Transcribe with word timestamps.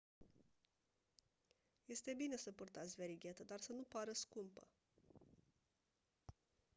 este 1.87 2.13
bine 2.17 2.35
să 2.37 2.51
purtați 2.51 2.95
verighetă 2.95 3.43
dar 3.43 3.59
să 3.59 3.73
nu 3.73 3.83
pară 3.89 4.11
scumpă 4.11 4.67